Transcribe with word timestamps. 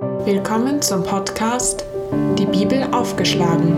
Willkommen 0.00 0.80
zum 0.80 1.04
Podcast 1.04 1.84
Die 2.38 2.46
Bibel 2.46 2.84
aufgeschlagen. 2.84 3.76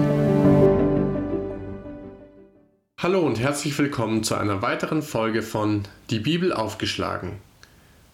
Hallo 2.97 3.27
und 3.27 3.41
herzlich 3.41 3.77
willkommen 3.77 4.23
zu 4.23 4.37
einer 4.37 4.63
weiteren 4.63 5.03
Folge 5.03 5.43
von 5.43 5.83
Die 6.11 6.21
Bibel 6.21 6.53
aufgeschlagen. 6.53 7.33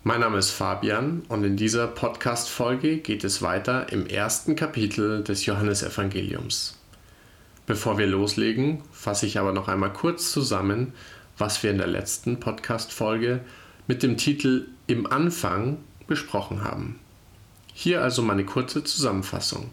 Mein 0.05 0.21
Name 0.21 0.39
ist 0.39 0.53
Fabian 0.53 1.23
und 1.29 1.45
in 1.45 1.59
dieser 1.59 1.87
Podcast-Folge 1.87 2.97
geht 2.97 3.25
es 3.25 3.43
weiter 3.43 3.93
im 3.93 4.07
ersten 4.07 4.57
Kapitel 4.57 5.23
des 5.23 5.45
Johannesevangeliums. 5.45 6.79
Bevor 7.67 7.99
wir 7.99 8.07
loslegen, 8.07 8.81
fasse 8.91 9.27
ich 9.27 9.39
aber 9.39 9.53
noch 9.53 9.69
einmal 9.69 9.93
kurz 9.93 10.33
zusammen, 10.33 10.95
was 11.37 11.63
wir 11.63 11.71
in 11.71 11.79
der 11.79 11.89
letzten 11.89 12.41
Podcast-Folge 12.41 13.41
mit 13.87 14.03
dem 14.03 14.17
Titel 14.17 14.69
Im 14.87 15.07
Anfang 15.07 15.77
besprochen 16.07 16.65
haben. 16.65 16.99
Hier 17.81 18.03
also 18.03 18.23
meine 18.23 18.45
kurze 18.45 18.83
Zusammenfassung. 18.83 19.71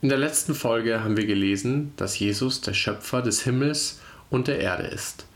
In 0.00 0.08
der 0.08 0.16
letzten 0.16 0.54
Folge 0.54 1.04
haben 1.04 1.18
wir 1.18 1.26
gelesen, 1.26 1.92
dass 1.98 2.18
Jesus 2.18 2.62
der 2.62 2.72
Schöpfer 2.72 3.20
des 3.20 3.42
Himmels 3.42 4.00
und 4.30 4.48
der 4.48 4.58
Erde 4.58 4.84
ist 4.84 5.26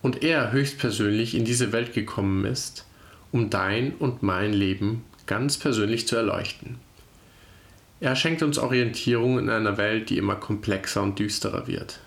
und 0.00 0.24
er 0.24 0.50
höchstpersönlich 0.50 1.34
in 1.34 1.44
diese 1.44 1.72
Welt 1.72 1.92
gekommen 1.92 2.46
ist, 2.46 2.86
um 3.32 3.50
dein 3.50 3.92
und 3.92 4.22
mein 4.22 4.54
Leben 4.54 5.04
ganz 5.26 5.58
persönlich 5.58 6.08
zu 6.08 6.16
erleuchten. 6.16 6.76
Er 8.00 8.16
schenkt 8.16 8.42
uns 8.42 8.56
Orientierung 8.56 9.38
in 9.38 9.50
einer 9.50 9.76
Welt, 9.76 10.08
die 10.08 10.16
immer 10.16 10.36
komplexer 10.36 11.02
und 11.02 11.18
düsterer 11.18 11.66
wird. 11.66 12.00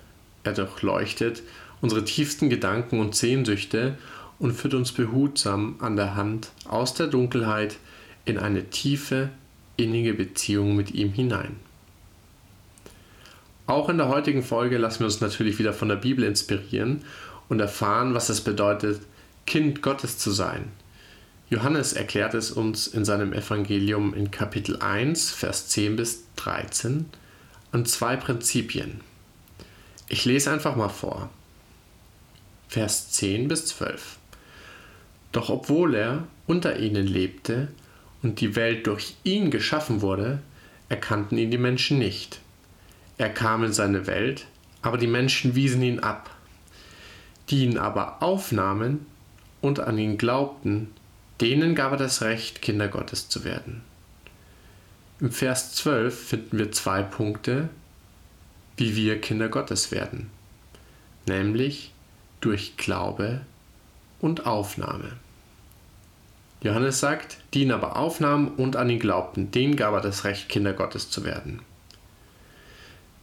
Er 0.44 0.54
durchleuchtet 0.54 1.44
unsere 1.82 2.04
tiefsten 2.04 2.50
Gedanken 2.50 3.00
und 3.00 3.16
Sehnsüchte 3.16 3.96
und 4.40 4.54
führt 4.54 4.74
uns 4.74 4.92
behutsam 4.92 5.76
an 5.82 5.96
der 5.98 6.16
Hand 6.16 6.50
aus 6.68 6.96
der 6.96 7.06
Dunkelheit 7.06 7.78
in 8.28 8.38
eine 8.38 8.70
tiefe, 8.70 9.30
innige 9.78 10.14
Beziehung 10.14 10.76
mit 10.76 10.92
ihm 10.92 11.14
hinein. 11.14 11.56
Auch 13.68 13.90
in 13.90 13.98
der 13.98 14.10
heutigen 14.10 14.44
Folge 14.44 14.78
lassen 14.78 15.00
wir 15.00 15.06
uns 15.06 15.22
natürlich 15.22 15.60
wieder 15.60 15.74
von 15.74 15.90
der 15.90 15.96
Bibel 15.96 16.24
inspirieren 16.24 17.04
und 17.50 17.60
erfahren, 17.60 18.14
was 18.14 18.30
es 18.30 18.42
bedeutet, 18.42 19.02
Kind 19.46 19.82
Gottes 19.82 20.18
zu 20.18 20.32
sein. 20.32 20.72
Johannes 21.50 21.94
erklärt 21.94 22.34
es 22.34 22.52
uns 22.52 22.88
in 22.88 23.06
seinem 23.06 23.32
Evangelium 23.32 24.14
in 24.14 24.32
Kapitel 24.32 24.82
1, 24.82 25.32
Vers 25.32 25.70
10 25.70 25.96
bis 25.96 26.24
13 26.36 27.06
an 27.72 27.86
zwei 27.86 28.18
Prinzipien. 28.18 29.02
Ich 30.10 30.26
lese 30.26 30.52
einfach 30.52 30.76
mal 30.76 30.90
vor. 30.90 31.30
Vers 32.68 33.12
10 33.12 33.48
bis 33.48 33.68
12. 33.68 34.18
Doch 35.32 35.50
obwohl 35.50 35.96
er 35.96 36.28
unter 36.48 36.80
ihnen 36.80 37.08
lebte 37.08 37.70
und 38.24 38.42
die 38.42 38.56
Welt 38.56 38.88
durch 38.88 39.16
ihn 39.24 39.52
geschaffen 39.52 40.02
wurde, 40.02 40.40
erkannten 40.90 41.38
ihn 41.38 41.52
die 41.52 41.58
Menschen 41.58 42.00
nicht. 42.00 42.40
Er 43.18 43.30
kam 43.30 43.64
in 43.64 43.74
seine 43.74 44.08
Welt, 44.08 44.46
aber 44.82 44.98
die 44.98 45.08
Menschen 45.08 45.56
wiesen 45.56 45.82
ihn 45.82 46.00
ab. 46.00 46.30
Die 47.50 47.64
ihn 47.64 47.78
aber 47.78 48.22
aufnahmen 48.22 49.06
und 49.62 49.80
an 49.80 49.98
ihn 49.98 50.18
glaubten, 50.18 50.94
denen 51.42 51.76
gab 51.76 51.92
er 51.92 51.98
das 51.98 52.22
Recht, 52.22 52.62
Kinder 52.62 52.88
Gottes 52.88 53.30
zu 53.30 53.44
werden. 53.44 53.82
Im 55.20 55.32
Vers 55.32 55.74
12 55.74 56.28
finden 56.28 56.58
wir 56.60 56.72
zwei 56.72 57.02
Punkte, 57.02 57.70
wie 58.76 58.96
wir 58.96 59.20
Kinder 59.20 59.50
Gottes 59.50 59.92
werden, 59.92 60.30
nämlich 61.26 61.92
durch 62.40 62.78
Glaube 62.78 63.42
und 64.20 64.46
Aufnahme. 64.46 65.14
Johannes 66.62 67.00
sagt, 67.00 67.38
die 67.54 67.62
ihn 67.62 67.72
aber 67.72 67.98
aufnahmen 67.98 68.48
und 68.50 68.76
an 68.76 68.90
ihn 68.90 69.00
glaubten, 69.00 69.52
denen 69.52 69.76
gab 69.76 69.94
er 69.94 70.02
das 70.02 70.24
Recht, 70.24 70.50
Kinder 70.50 70.74
Gottes 70.74 71.10
zu 71.10 71.24
werden. 71.24 71.62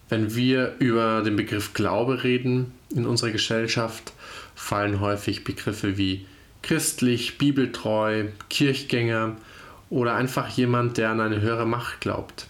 Wenn 0.08 0.34
wir 0.36 0.76
über 0.78 1.22
den 1.22 1.34
Begriff 1.34 1.74
Glaube 1.74 2.22
reden 2.22 2.72
in 2.94 3.06
unserer 3.06 3.30
Gesellschaft, 3.30 4.12
fallen 4.54 5.00
häufig 5.00 5.44
Begriffe 5.44 5.96
wie 5.96 6.26
christlich, 6.62 7.38
bibeltreu, 7.38 8.26
Kirchgänger 8.48 9.36
oder 9.90 10.14
einfach 10.14 10.48
jemand, 10.48 10.96
der 10.98 11.10
an 11.10 11.20
eine 11.20 11.40
höhere 11.40 11.66
Macht 11.66 12.00
glaubt. 12.00 12.46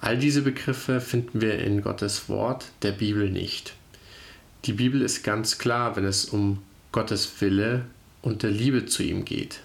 All 0.00 0.18
diese 0.18 0.42
Begriffe 0.42 1.00
finden 1.00 1.40
wir 1.40 1.58
in 1.58 1.82
Gottes 1.82 2.28
Wort, 2.28 2.66
der 2.82 2.92
Bibel 2.92 3.30
nicht. 3.30 3.74
Die 4.64 4.72
Bibel 4.72 5.02
ist 5.02 5.22
ganz 5.22 5.58
klar, 5.58 5.96
wenn 5.96 6.04
es 6.04 6.24
um 6.24 6.62
Gottes 6.90 7.40
Wille 7.40 7.84
und 8.20 8.42
der 8.42 8.50
Liebe 8.50 8.86
zu 8.86 9.02
ihm 9.02 9.24
geht. 9.24 9.60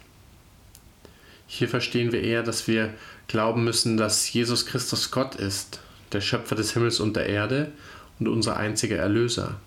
Hier 1.47 1.67
verstehen 1.67 2.11
wir 2.11 2.21
eher, 2.21 2.43
dass 2.43 2.67
wir 2.67 2.93
glauben 3.27 3.63
müssen, 3.63 3.97
dass 3.97 4.31
Jesus 4.31 4.65
Christus 4.65 5.11
Gott 5.11 5.35
ist, 5.35 5.79
der 6.11 6.21
Schöpfer 6.21 6.55
des 6.55 6.73
Himmels 6.73 6.99
und 6.99 7.15
der 7.15 7.27
Erde 7.27 7.71
und 8.19 8.27
unser 8.27 8.57
einziger 8.57 8.97
Erlöser. 8.97 9.59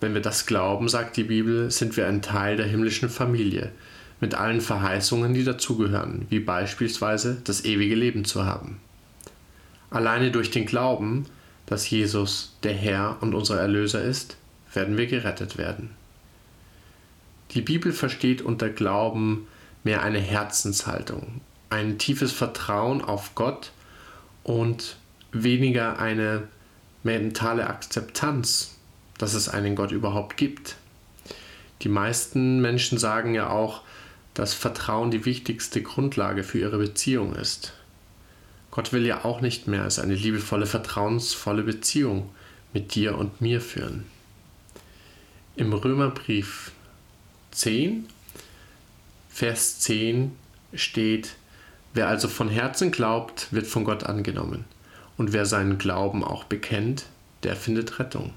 Wenn 0.00 0.14
wir 0.14 0.22
das 0.22 0.46
glauben, 0.46 0.88
sagt 0.88 1.16
die 1.16 1.24
Bibel, 1.24 1.70
sind 1.70 1.96
wir 1.96 2.06
ein 2.06 2.22
Teil 2.22 2.56
der 2.56 2.66
himmlischen 2.66 3.10
Familie, 3.10 3.72
mit 4.20 4.34
allen 4.34 4.60
Verheißungen, 4.60 5.34
die 5.34 5.44
dazugehören, 5.44 6.26
wie 6.30 6.40
beispielsweise 6.40 7.40
das 7.44 7.64
ewige 7.64 7.94
Leben 7.94 8.24
zu 8.24 8.44
haben. 8.44 8.80
Alleine 9.90 10.30
durch 10.30 10.50
den 10.50 10.66
Glauben 10.66 11.26
dass 11.70 11.88
Jesus 11.88 12.56
der 12.64 12.74
Herr 12.74 13.18
und 13.20 13.32
unser 13.32 13.60
Erlöser 13.60 14.02
ist, 14.02 14.36
werden 14.74 14.98
wir 14.98 15.06
gerettet 15.06 15.56
werden. 15.56 15.90
Die 17.54 17.62
Bibel 17.62 17.92
versteht 17.92 18.42
unter 18.42 18.68
Glauben 18.68 19.48
mehr 19.82 20.02
eine 20.02 20.20
Herzenshaltung, 20.20 21.40
ein 21.68 21.98
tiefes 21.98 22.32
Vertrauen 22.32 23.02
auf 23.02 23.34
Gott 23.34 23.72
und 24.44 24.96
weniger 25.32 25.98
eine 25.98 26.48
mentale 27.02 27.66
Akzeptanz, 27.66 28.76
dass 29.18 29.34
es 29.34 29.48
einen 29.48 29.74
Gott 29.74 29.90
überhaupt 29.90 30.36
gibt. 30.36 30.76
Die 31.82 31.88
meisten 31.88 32.60
Menschen 32.60 32.98
sagen 32.98 33.34
ja 33.34 33.50
auch, 33.50 33.82
dass 34.34 34.54
Vertrauen 34.54 35.10
die 35.10 35.24
wichtigste 35.24 35.82
Grundlage 35.82 36.44
für 36.44 36.58
ihre 36.58 36.78
Beziehung 36.78 37.34
ist. 37.34 37.72
Gott 38.70 38.92
will 38.92 39.04
ja 39.04 39.24
auch 39.24 39.40
nicht 39.40 39.66
mehr 39.66 39.82
als 39.82 39.98
eine 39.98 40.14
liebevolle, 40.14 40.66
vertrauensvolle 40.66 41.64
Beziehung 41.64 42.30
mit 42.72 42.94
dir 42.94 43.18
und 43.18 43.40
mir 43.40 43.60
führen. 43.60 44.04
Im 45.56 45.72
Römerbrief 45.72 46.70
10, 47.50 48.06
Vers 49.28 49.80
10 49.80 50.32
steht, 50.74 51.36
wer 51.94 52.08
also 52.08 52.28
von 52.28 52.48
Herzen 52.48 52.90
glaubt, 52.90 53.48
wird 53.52 53.66
von 53.66 53.84
Gott 53.84 54.04
angenommen. 54.04 54.64
Und 55.16 55.32
wer 55.32 55.46
seinen 55.46 55.78
Glauben 55.78 56.24
auch 56.24 56.44
bekennt, 56.44 57.06
der 57.42 57.56
findet 57.56 57.98
Rettung. 57.98 58.32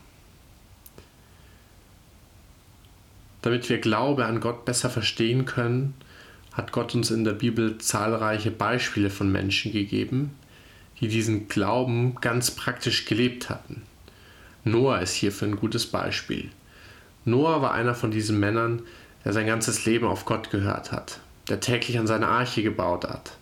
Damit 3.41 3.69
wir 3.69 3.79
Glaube 3.79 4.25
an 4.25 4.40
Gott 4.40 4.66
besser 4.66 4.90
verstehen 4.90 5.46
können, 5.46 5.94
hat 6.53 6.72
Gott 6.72 6.96
uns 6.96 7.12
in 7.12 7.23
der 7.23 7.34
Bibel 7.34 7.78
zahlreiche 7.78 8.52
Beispiele 8.52 9.09
von 9.09 9.31
Menschen 9.31 9.72
gegeben, 9.72 10.31
die 11.02 11.07
diesen 11.07 11.47
Glauben 11.50 12.16
ganz 12.22 12.52
praktisch 12.52 13.06
gelebt 13.06 13.50
hatten. 13.50 13.81
Noah 14.63 15.00
ist 15.00 15.16
hierfür 15.16 15.50
ein 15.50 15.57
gutes 15.57 15.88
Beispiel. 15.88 16.50
Noah 17.25 17.62
war 17.62 17.73
einer 17.73 17.96
von 17.96 18.12
diesen 18.12 18.40
Männern, 18.40 18.84
der 19.23 19.34
sein 19.34 19.47
ganzes 19.47 19.85
Leben 19.85 20.06
auf 20.06 20.25
Gott 20.25 20.50
gehört 20.50 20.91
hat, 20.91 21.19
der 21.50 21.59
täglich 21.59 21.97
an 21.97 22.07
seine 22.07 22.28
Arche 22.28 22.63
gebaut 22.63 23.06
hat. 23.06 23.38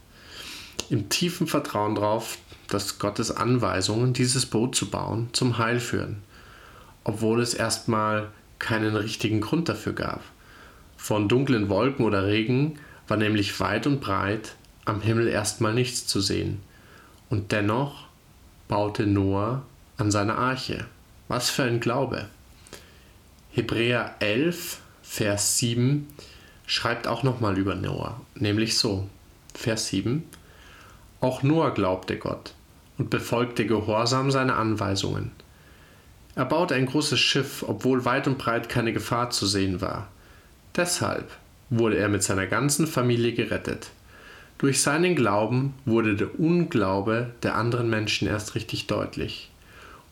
Im 0.89 1.09
tiefen 1.09 1.47
Vertrauen 1.47 1.95
darauf, 1.95 2.37
dass 2.67 2.99
Gottes 2.99 3.31
Anweisungen, 3.31 4.13
dieses 4.13 4.45
Boot 4.45 4.75
zu 4.75 4.89
bauen, 4.89 5.29
zum 5.33 5.57
Heil 5.57 5.79
führen, 5.79 6.23
obwohl 7.03 7.41
es 7.41 7.53
erstmal 7.53 8.29
keinen 8.59 8.95
richtigen 8.95 9.41
Grund 9.41 9.69
dafür 9.69 9.93
gab. 9.93 10.21
Von 10.97 11.27
dunklen 11.27 11.67
Wolken 11.67 12.05
oder 12.05 12.27
Regen 12.27 12.79
war 13.07 13.17
nämlich 13.17 13.59
weit 13.59 13.87
und 13.87 13.99
breit 14.01 14.55
am 14.85 15.01
Himmel 15.01 15.27
erstmal 15.27 15.73
nichts 15.73 16.07
zu 16.07 16.21
sehen. 16.21 16.61
Und 17.29 17.51
dennoch 17.51 18.07
baute 18.67 19.07
Noah 19.07 19.63
an 19.97 20.11
seine 20.11 20.35
Arche. 20.35 20.85
Was 21.27 21.49
für 21.49 21.63
ein 21.63 21.79
Glaube. 21.79 22.27
Hebräer 23.51 24.15
11, 24.19 24.79
Vers 25.13 25.57
7 25.57 26.07
schreibt 26.65 27.05
auch 27.05 27.21
nochmal 27.21 27.57
über 27.57 27.75
Noah, 27.75 28.21
nämlich 28.33 28.77
so, 28.77 29.09
Vers 29.53 29.87
7, 29.87 30.23
auch 31.19 31.43
Noah 31.43 31.73
glaubte 31.73 32.17
Gott 32.17 32.53
und 32.97 33.09
befolgte 33.09 33.65
gehorsam 33.65 34.31
seine 34.31 34.55
Anweisungen. 34.55 35.31
Er 36.35 36.45
baute 36.45 36.75
ein 36.75 36.85
großes 36.85 37.19
Schiff, 37.19 37.65
obwohl 37.67 38.05
weit 38.05 38.25
und 38.25 38.37
breit 38.37 38.69
keine 38.69 38.93
Gefahr 38.93 39.31
zu 39.31 39.47
sehen 39.47 39.81
war. 39.81 40.07
Deshalb 40.77 41.29
wurde 41.69 41.97
er 41.97 42.07
mit 42.07 42.23
seiner 42.23 42.47
ganzen 42.47 42.87
Familie 42.87 43.33
gerettet. 43.33 43.89
Durch 44.59 44.81
seinen 44.81 45.17
Glauben 45.17 45.73
wurde 45.83 46.15
der 46.15 46.39
Unglaube 46.39 47.31
der 47.43 47.55
anderen 47.55 47.89
Menschen 47.89 48.29
erst 48.29 48.55
richtig 48.55 48.87
deutlich. 48.87 49.51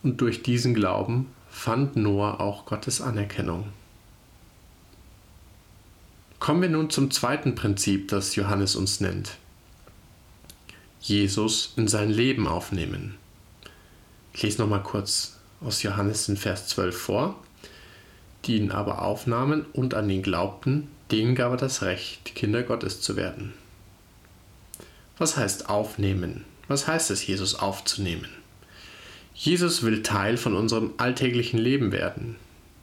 Und 0.02 0.20
durch 0.20 0.42
diesen 0.42 0.74
Glauben 0.74 1.28
fand 1.48 1.96
Noah 1.96 2.38
auch 2.38 2.66
Gottes 2.66 3.00
Anerkennung. 3.00 3.64
Kommen 6.40 6.62
wir 6.62 6.70
nun 6.70 6.88
zum 6.88 7.10
zweiten 7.10 7.54
Prinzip, 7.54 8.08
das 8.08 8.34
Johannes 8.34 8.74
uns 8.74 9.00
nennt. 9.00 9.36
Jesus 11.02 11.74
in 11.76 11.86
sein 11.86 12.08
Leben 12.08 12.48
aufnehmen. 12.48 13.16
Ich 14.32 14.42
lese 14.42 14.62
nochmal 14.62 14.82
kurz 14.82 15.36
aus 15.60 15.82
Johannes 15.82 16.30
in 16.30 16.38
Vers 16.38 16.66
12 16.68 16.96
vor. 16.98 17.36
Die 18.46 18.56
ihn 18.56 18.70
aber 18.70 19.02
aufnahmen 19.02 19.66
und 19.74 19.92
an 19.92 20.08
ihn 20.08 20.22
glaubten, 20.22 20.88
denen 21.10 21.34
gab 21.34 21.52
er 21.52 21.56
das 21.58 21.82
Recht, 21.82 22.34
Kinder 22.34 22.62
Gottes 22.62 23.02
zu 23.02 23.16
werden. 23.16 23.52
Was 25.18 25.36
heißt 25.36 25.68
aufnehmen? 25.68 26.46
Was 26.68 26.88
heißt 26.88 27.10
es, 27.10 27.26
Jesus 27.26 27.54
aufzunehmen? 27.54 28.30
Jesus 29.34 29.82
will 29.82 30.02
Teil 30.02 30.38
von 30.38 30.54
unserem 30.54 30.94
alltäglichen 30.96 31.58
Leben 31.58 31.92
werden. 31.92 32.36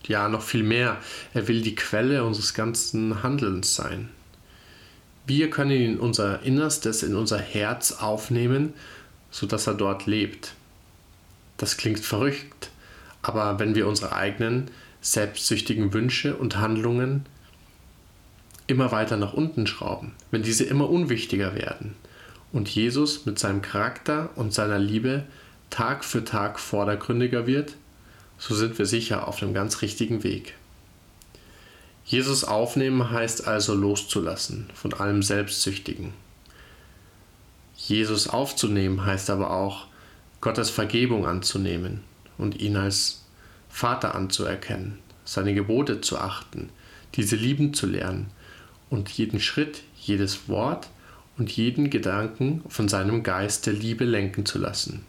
Ja, 0.06 0.30
noch 0.30 0.42
viel 0.42 0.64
mehr. 0.64 0.98
Er 1.34 1.48
will 1.48 1.62
die 1.62 1.76
Quelle 1.76 2.24
unseres 2.24 2.54
ganzen 2.54 3.24
Handelns 3.24 3.76
sein. 3.76 4.10
Wir 5.26 5.50
können 5.50 5.72
ihn 5.72 5.92
in 5.94 6.00
unser 6.00 6.42
Innerstes, 6.44 7.04
in 7.04 7.16
unser 7.16 7.40
Herz 7.40 7.92
aufnehmen, 7.92 8.74
sodass 9.30 9.68
er 9.68 9.74
dort 9.74 10.06
lebt. 10.06 10.54
Das 11.58 11.76
klingt 11.76 12.00
verrückt, 12.00 12.70
aber 13.22 13.60
wenn 13.60 13.76
wir 13.76 13.88
unsere 13.88 14.14
eigenen 14.16 14.72
selbstsüchtigen 15.02 15.94
Wünsche 15.94 16.38
und 16.38 16.58
Handlungen 16.58 17.26
immer 18.68 18.92
weiter 18.92 19.18
nach 19.18 19.34
unten 19.34 19.68
schrauben, 19.68 20.14
wenn 20.32 20.44
diese 20.44 20.64
immer 20.64 20.90
unwichtiger 20.90 21.56
werden 21.56 21.96
und 22.54 22.70
Jesus 22.70 23.26
mit 23.26 23.40
seinem 23.40 23.62
Charakter 23.62 24.30
und 24.36 24.54
seiner 24.54 24.80
Liebe 24.80 25.24
Tag 25.70 26.06
für 26.06 26.24
Tag 26.24 26.60
vordergründiger 26.60 27.48
wird, 27.48 27.76
so 28.38 28.56
sind 28.56 28.78
wir 28.78 28.86
sicher 28.86 29.28
auf 29.28 29.40
dem 29.40 29.54
ganz 29.54 29.82
richtigen 29.82 30.24
Weg. 30.24 30.56
Jesus 32.06 32.44
aufnehmen 32.44 33.12
heißt 33.12 33.48
also 33.48 33.74
loszulassen 33.74 34.70
von 34.74 34.94
allem 34.94 35.22
Selbstsüchtigen. 35.24 36.14
Jesus 37.76 38.28
aufzunehmen 38.28 39.06
heißt 39.06 39.30
aber 39.30 39.52
auch, 39.52 39.88
Gottes 40.40 40.70
Vergebung 40.70 41.26
anzunehmen 41.26 42.02
und 42.38 42.62
ihn 42.62 42.78
als 42.78 43.24
Vater 43.70 44.16
anzuerkennen, 44.16 45.00
seine 45.26 45.54
Gebote 45.54 46.00
zu 46.02 46.18
achten, 46.18 46.70
diese 47.16 47.36
lieben 47.36 47.74
zu 47.74 47.88
lernen 47.88 48.28
und 48.90 49.10
jeden 49.10 49.40
Schritt, 49.40 49.84
jedes 50.00 50.48
Wort 50.48 50.88
und 51.38 51.52
jeden 51.52 51.90
Gedanken 51.90 52.64
von 52.70 52.88
seinem 52.88 53.24
Geist 53.24 53.66
der 53.66 53.74
Liebe 53.74 54.06
lenken 54.06 54.46
zu 54.46 54.60
lassen. 54.60 55.06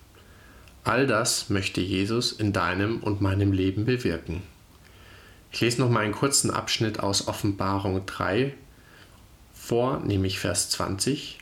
All 0.88 1.06
das 1.06 1.50
möchte 1.50 1.82
Jesus 1.82 2.32
in 2.32 2.54
deinem 2.54 3.00
und 3.00 3.20
meinem 3.20 3.52
Leben 3.52 3.84
bewirken. 3.84 4.42
Ich 5.52 5.60
lese 5.60 5.82
noch 5.82 5.90
mal 5.90 6.00
einen 6.00 6.14
kurzen 6.14 6.50
Abschnitt 6.50 6.98
aus 7.00 7.28
Offenbarung 7.28 8.06
3 8.06 8.54
vor, 9.52 10.00
nämlich 10.00 10.38
Vers 10.38 10.70
20. 10.70 11.40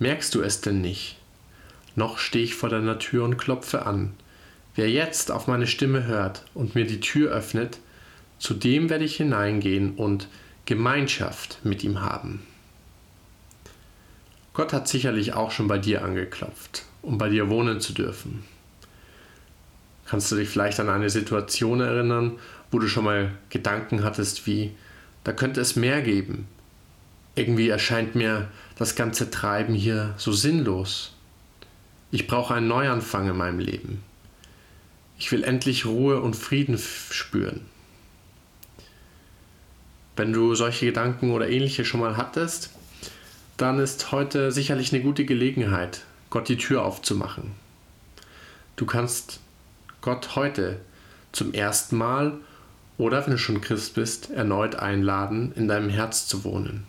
Merkst 0.00 0.34
du 0.34 0.42
es 0.42 0.60
denn 0.60 0.80
nicht? 0.80 1.18
Noch 1.94 2.18
stehe 2.18 2.42
ich 2.42 2.56
vor 2.56 2.68
deiner 2.68 2.98
Tür 2.98 3.22
und 3.22 3.36
klopfe 3.36 3.86
an. 3.86 4.12
Wer 4.74 4.90
jetzt 4.90 5.30
auf 5.30 5.46
meine 5.46 5.68
Stimme 5.68 6.06
hört 6.06 6.44
und 6.52 6.74
mir 6.74 6.84
die 6.84 6.98
Tür 6.98 7.30
öffnet, 7.30 7.78
zu 8.40 8.54
dem 8.54 8.90
werde 8.90 9.04
ich 9.04 9.18
hineingehen 9.18 9.94
und 9.94 10.26
Gemeinschaft 10.64 11.60
mit 11.62 11.84
ihm 11.84 12.00
haben. 12.00 12.44
Gott 14.54 14.72
hat 14.72 14.86
sicherlich 14.86 15.32
auch 15.32 15.50
schon 15.50 15.68
bei 15.68 15.78
dir 15.78 16.04
angeklopft, 16.04 16.84
um 17.00 17.16
bei 17.16 17.28
dir 17.28 17.48
wohnen 17.48 17.80
zu 17.80 17.94
dürfen. 17.94 18.44
Kannst 20.06 20.30
du 20.30 20.36
dich 20.36 20.48
vielleicht 20.48 20.78
an 20.78 20.90
eine 20.90 21.08
Situation 21.08 21.80
erinnern, 21.80 22.38
wo 22.70 22.78
du 22.78 22.86
schon 22.86 23.04
mal 23.04 23.32
Gedanken 23.48 24.04
hattest 24.04 24.46
wie, 24.46 24.72
da 25.24 25.32
könnte 25.32 25.60
es 25.60 25.76
mehr 25.76 26.02
geben. 26.02 26.46
Irgendwie 27.34 27.70
erscheint 27.70 28.14
mir 28.14 28.48
das 28.76 28.94
ganze 28.94 29.30
Treiben 29.30 29.74
hier 29.74 30.12
so 30.18 30.32
sinnlos. 30.32 31.14
Ich 32.10 32.26
brauche 32.26 32.54
einen 32.54 32.68
Neuanfang 32.68 33.28
in 33.30 33.36
meinem 33.36 33.58
Leben. 33.58 34.02
Ich 35.18 35.32
will 35.32 35.44
endlich 35.44 35.86
Ruhe 35.86 36.20
und 36.20 36.36
Frieden 36.36 36.76
spüren. 36.78 37.62
Wenn 40.16 40.32
du 40.34 40.54
solche 40.54 40.86
Gedanken 40.86 41.30
oder 41.30 41.48
ähnliche 41.48 41.86
schon 41.86 42.00
mal 42.00 42.18
hattest, 42.18 42.70
dann 43.56 43.78
ist 43.78 44.12
heute 44.12 44.52
sicherlich 44.52 44.92
eine 44.92 45.02
gute 45.02 45.24
Gelegenheit, 45.24 46.02
Gott 46.30 46.48
die 46.48 46.56
Tür 46.56 46.84
aufzumachen. 46.84 47.52
Du 48.76 48.86
kannst 48.86 49.40
Gott 50.00 50.34
heute 50.34 50.80
zum 51.32 51.52
ersten 51.54 51.96
Mal 51.96 52.38
oder 52.98 53.24
wenn 53.24 53.32
du 53.32 53.38
schon 53.38 53.60
Christ 53.60 53.94
bist, 53.94 54.30
erneut 54.30 54.76
einladen, 54.76 55.52
in 55.54 55.68
deinem 55.68 55.90
Herz 55.90 56.26
zu 56.26 56.44
wohnen. 56.44 56.86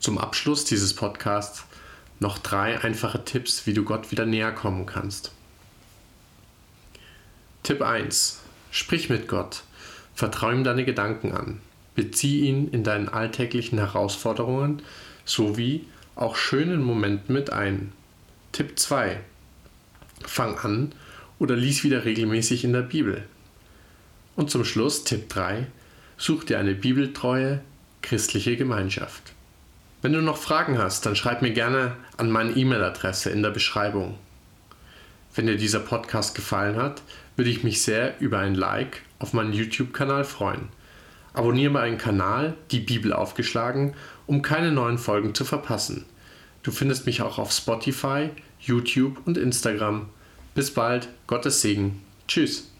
Zum 0.00 0.18
Abschluss 0.18 0.64
dieses 0.64 0.94
Podcasts 0.94 1.64
noch 2.18 2.38
drei 2.38 2.82
einfache 2.82 3.24
Tipps, 3.24 3.66
wie 3.66 3.74
du 3.74 3.84
Gott 3.84 4.10
wieder 4.10 4.26
näher 4.26 4.52
kommen 4.52 4.86
kannst. 4.86 5.32
Tipp 7.62 7.82
1. 7.82 8.40
Sprich 8.70 9.10
mit 9.10 9.28
Gott. 9.28 9.62
Vertraue 10.14 10.54
ihm 10.54 10.64
deine 10.64 10.84
Gedanken 10.84 11.32
an. 11.32 11.60
Bezieh 11.94 12.40
ihn 12.40 12.68
in 12.68 12.84
deinen 12.84 13.08
alltäglichen 13.08 13.78
Herausforderungen 13.78 14.82
sowie 15.30 15.86
auch 16.16 16.36
schönen 16.36 16.82
Momenten 16.82 17.34
mit 17.34 17.52
ein. 17.52 17.92
Tipp 18.52 18.78
2. 18.78 19.20
Fang 20.24 20.58
an 20.58 20.92
oder 21.38 21.56
lies 21.56 21.84
wieder 21.84 22.04
regelmäßig 22.04 22.64
in 22.64 22.72
der 22.72 22.82
Bibel. 22.82 23.24
Und 24.36 24.50
zum 24.50 24.64
Schluss 24.64 25.04
Tipp 25.04 25.28
3. 25.28 25.66
Such 26.16 26.44
dir 26.44 26.58
eine 26.58 26.74
bibeltreue 26.74 27.60
christliche 28.02 28.56
Gemeinschaft. 28.56 29.32
Wenn 30.02 30.12
du 30.12 30.20
noch 30.20 30.36
Fragen 30.36 30.78
hast, 30.78 31.06
dann 31.06 31.16
schreib 31.16 31.42
mir 31.42 31.52
gerne 31.52 31.96
an 32.16 32.30
meine 32.30 32.52
E-Mail-Adresse 32.52 33.30
in 33.30 33.42
der 33.42 33.50
Beschreibung. 33.50 34.18
Wenn 35.34 35.46
dir 35.46 35.56
dieser 35.56 35.80
Podcast 35.80 36.34
gefallen 36.34 36.76
hat, 36.76 37.02
würde 37.36 37.50
ich 37.50 37.62
mich 37.62 37.82
sehr 37.82 38.20
über 38.20 38.38
ein 38.40 38.54
Like 38.54 39.02
auf 39.18 39.32
meinen 39.32 39.52
YouTube-Kanal 39.52 40.24
freuen. 40.24 40.68
Abonniere 41.32 41.70
meinen 41.70 41.98
Kanal 41.98 42.54
Die 42.70 42.80
Bibel 42.80 43.12
aufgeschlagen, 43.12 43.94
um 44.26 44.42
keine 44.42 44.72
neuen 44.72 44.98
Folgen 44.98 45.34
zu 45.34 45.44
verpassen. 45.44 46.04
Du 46.62 46.70
findest 46.70 47.06
mich 47.06 47.22
auch 47.22 47.38
auf 47.38 47.52
Spotify, 47.52 48.30
YouTube 48.58 49.18
und 49.26 49.38
Instagram. 49.38 50.08
Bis 50.54 50.72
bald, 50.72 51.08
Gottes 51.26 51.62
Segen. 51.62 52.02
Tschüss. 52.26 52.70